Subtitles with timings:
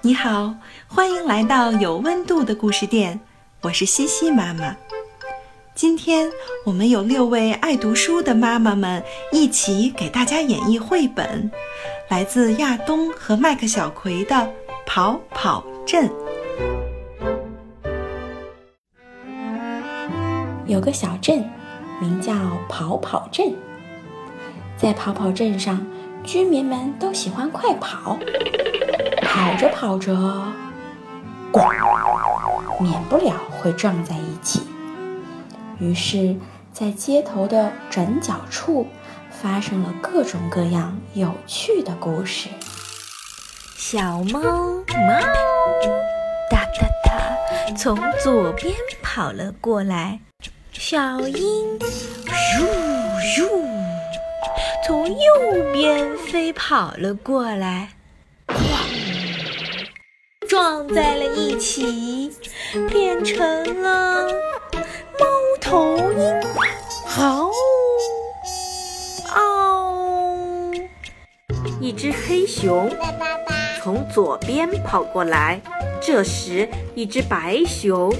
[0.00, 0.54] 你好，
[0.86, 3.18] 欢迎来到有温度的故事店，
[3.62, 4.76] 我是西西妈妈。
[5.74, 6.30] 今天
[6.64, 11.50] 我们有六位爱读书的妈妈们一起给大家演绎绘本，
[12.08, 14.36] 来自亚东和麦克小葵的
[14.86, 16.08] 《跑跑镇》。
[20.66, 21.44] 有个小镇，
[22.00, 22.32] 名叫
[22.68, 23.52] 跑跑镇，
[24.76, 25.84] 在跑跑镇上，
[26.22, 28.16] 居民们都喜欢快跑。
[29.38, 30.12] 跑着跑着，
[31.52, 31.64] 咣，
[32.80, 34.66] 免不了会撞在一起。
[35.78, 36.34] 于是，
[36.72, 38.88] 在街头的转角处，
[39.30, 42.48] 发生了各种各样有趣的故事。
[43.76, 45.20] 小猫猫
[46.50, 48.74] 哒哒哒从左边
[49.04, 50.18] 跑了过来，
[50.72, 52.66] 小鹰咻
[53.22, 53.48] 咻
[54.84, 57.90] 从右边飞跑了过来。
[60.68, 62.30] 撞在了一起，
[62.90, 64.26] 变成了
[65.18, 65.26] 猫
[65.62, 66.42] 头鹰。
[67.06, 67.50] 好，
[69.34, 70.70] 嗷！
[71.80, 72.94] 一只黑熊
[73.82, 75.58] 从左边跑过来，
[76.02, 78.14] 这时一只白熊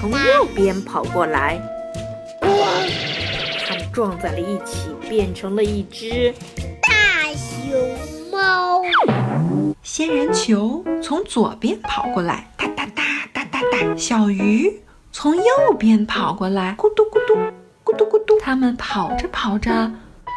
[0.00, 1.60] 从右边跑过来，
[2.40, 6.32] 它们撞在了一起，变成了一只
[6.80, 7.78] 大熊
[8.32, 8.80] 猫。
[9.86, 13.96] 仙人球从左边跑过来，哒哒哒哒哒哒。
[13.96, 17.36] 小鱼从右边跑过来，咕嘟咕嘟
[17.84, 18.36] 咕嘟咕嘟。
[18.40, 19.70] 它们跑着跑着，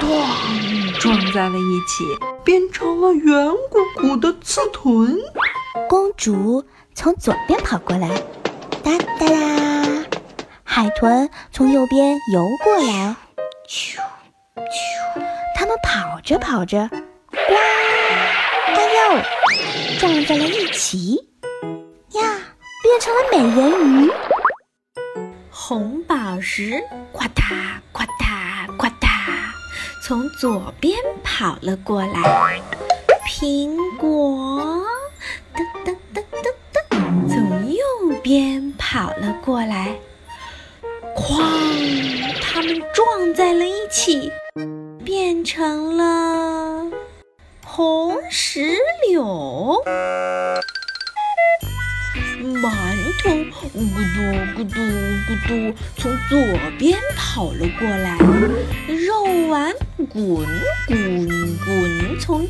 [0.00, 2.04] 咣，撞在了一起，
[2.42, 5.14] 变成了圆鼓鼓的刺豚。
[5.90, 6.64] 公主
[6.94, 8.08] 从左边跑过来，
[8.82, 10.06] 哒哒哒。
[10.64, 13.14] 海豚从右边游过来，
[13.68, 13.98] 咻
[14.56, 15.22] 咻。
[15.54, 16.88] 它们跑着跑着，
[19.98, 21.14] 撞在了一起
[22.12, 22.22] 呀，
[22.82, 24.10] 变成了美人鱼。
[25.50, 27.54] 红宝石呱嗒
[27.92, 29.08] 呱嗒呱嗒，
[30.04, 32.60] 从左边跑了过来。
[33.26, 34.84] 苹果
[35.54, 36.46] 噔噔噔噔
[36.90, 37.82] 噔，从右
[38.22, 39.94] 边跑了过来。
[41.16, 41.40] 哐！
[42.42, 44.30] 它们撞在了一起，
[45.04, 46.63] 变成了。
[47.76, 48.60] 红石
[49.10, 49.82] 榴，
[52.40, 52.62] 馒
[53.20, 53.82] 头咕
[54.14, 54.20] 嘟
[54.54, 54.78] 咕嘟
[55.26, 56.38] 咕嘟从左
[56.78, 58.16] 边跑了过来，
[58.86, 60.46] 肉丸滚
[60.86, 61.26] 滚
[61.64, 62.48] 滚从右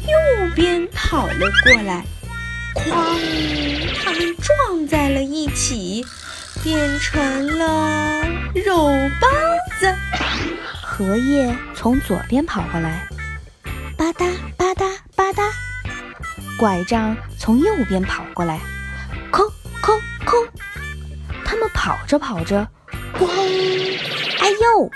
[0.54, 2.04] 边跑了过来，
[2.74, 2.84] 哐！
[4.04, 6.04] 它们撞在了一起，
[6.62, 8.26] 变成了
[8.66, 9.26] 肉包
[9.80, 9.90] 子。
[10.82, 13.08] 荷叶从左边跑过来，
[13.96, 14.43] 吧嗒吧嗒。
[16.58, 18.60] 拐杖从右边跑过来，
[19.30, 19.44] 扣
[19.82, 19.92] 扣
[20.24, 20.36] 扣，
[21.44, 22.66] 他们跑着跑着，
[23.18, 23.26] 咣！
[24.40, 24.90] 哎呦，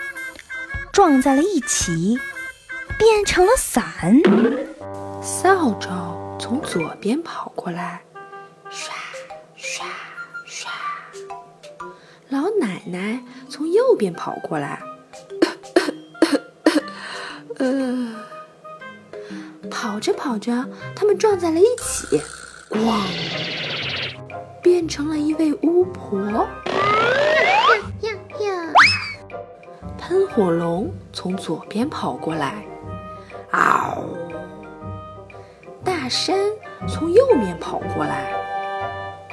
[0.92, 2.18] 撞在了一起，
[2.96, 3.84] 变成了伞。
[5.20, 5.88] 扫帚
[6.38, 8.02] 从左边跑过来，
[8.70, 8.94] 刷
[9.56, 9.86] 刷
[10.46, 10.70] 刷。
[12.28, 14.80] 老奶奶从右边跑过来，
[17.58, 18.14] 呃。
[19.80, 22.20] 跑着跑着，他们撞在了一起，
[22.68, 22.98] 咣，
[24.60, 26.18] 变成了一位巫婆。
[29.96, 32.64] 喷火龙从左边跑过来，
[33.52, 34.02] 嗷！
[35.84, 36.36] 大山
[36.88, 38.34] 从右面跑过来，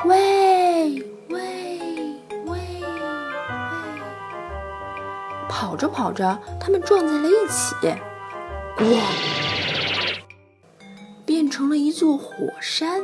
[0.06, 1.40] 喂喂
[2.46, 2.60] 喂喂！
[5.50, 7.74] 跑着跑着，他们撞在了一起，
[8.78, 9.55] 咣！
[11.56, 13.00] 成了一座火山，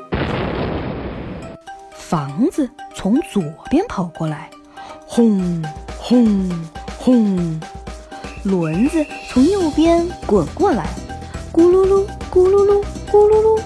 [1.94, 4.50] 房子从左边跑过来，
[5.07, 5.63] 轰
[5.97, 6.51] 轰
[6.97, 7.57] 轰；
[8.44, 10.85] 轮子从右边滚过来，
[11.53, 13.62] 咕噜噜咕噜噜咕噜噜。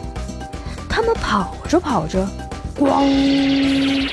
[0.88, 2.24] 他们跑着跑着，
[2.78, 4.08] 咣！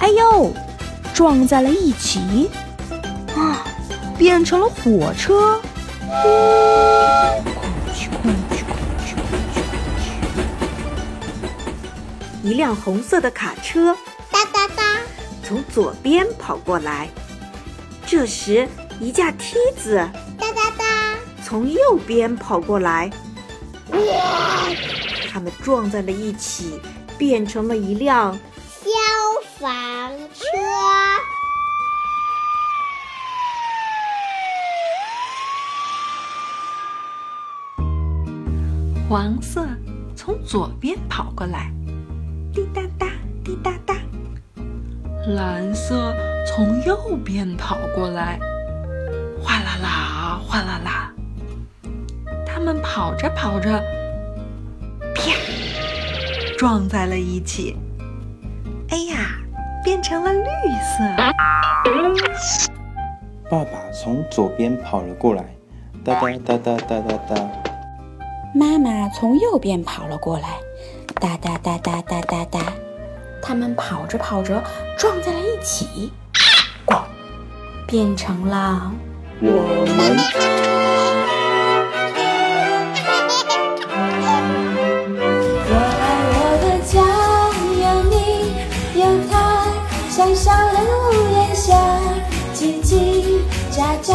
[0.00, 0.52] 哎呦，
[1.14, 2.50] 撞在了一起，
[3.34, 3.64] 啊，
[4.18, 5.58] 变成了火车。
[12.44, 13.96] 一辆红色的卡车
[14.30, 15.00] 哒哒哒
[15.42, 17.08] 从左边跑过来，
[18.06, 18.68] 这时
[19.00, 19.96] 一架梯子
[20.38, 20.84] 哒哒哒
[21.42, 23.10] 从右边跑过来，
[23.92, 23.98] 哇！
[25.32, 26.78] 它们撞在了一起，
[27.16, 28.38] 变成了一辆
[28.68, 28.90] 消
[29.58, 30.44] 防车。
[39.08, 39.66] 黄色
[40.14, 41.72] 从左边跑过来。
[42.54, 43.08] 滴答答，
[43.42, 43.96] 滴答答。
[45.26, 46.14] 蓝色
[46.46, 48.38] 从右边跑过来，
[49.42, 51.12] 哗啦啦，哗啦啦。
[52.46, 53.82] 他们跑着跑着，
[55.16, 55.32] 啪，
[56.56, 57.76] 撞在了一起。
[58.90, 59.36] 哎呀，
[59.82, 60.44] 变成了绿
[60.80, 61.04] 色。
[63.50, 65.44] 爸爸从左边跑了过来，
[66.04, 67.50] 哒哒哒哒哒哒哒。
[68.54, 70.50] 妈妈从右边跑了过来，
[71.20, 72.60] 哒哒哒哒哒哒哒。
[73.42, 74.62] 他们跑着跑着
[74.96, 76.10] 撞在了一起，
[76.86, 77.02] 咣，
[77.86, 78.90] 变成了
[79.40, 80.16] 我们。
[85.66, 86.94] 我爱我的家，
[87.82, 88.14] 有你
[88.98, 89.32] 有他，
[90.08, 90.92] 小小的屋
[91.34, 91.76] 檐下，
[92.54, 92.90] 叽叽
[93.70, 94.08] 喳喳，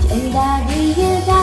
[0.00, 1.41] 天大地也大，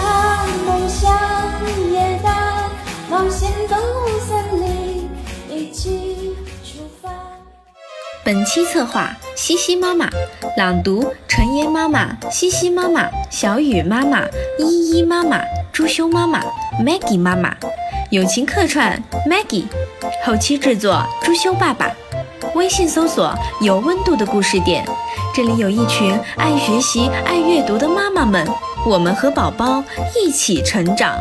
[8.31, 10.07] 本期策划：西西妈妈，
[10.55, 14.23] 朗读：陈妍妈妈、西西妈妈、小雨妈妈、
[14.59, 15.41] 依依妈妈、
[15.73, 16.39] 朱修妈妈、
[16.79, 17.51] Maggie 妈妈。
[18.11, 19.63] 友情客串：Maggie。
[20.23, 21.91] 后期制作：朱修爸爸。
[22.53, 24.85] 微信搜索“有温度的故事点”，
[25.33, 28.47] 这里有一群爱学习、爱阅读的妈妈们，
[28.85, 29.83] 我们和宝宝
[30.15, 31.17] 一起成长。